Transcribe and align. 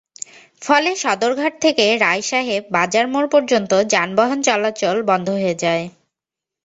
ফলে 0.61 0.91
সদরঘাট 1.03 1.53
থেকে 1.61 1.85
রায়সাহেব 1.97 2.63
বাজার 2.71 3.05
মোড় 3.07 3.27
পর্যন্ত 3.33 3.71
যানবাহন 3.93 4.39
চলাচল 4.47 4.97
বন্ধ 5.09 5.27
হয়ে 5.35 5.55
যায়। 5.63 5.85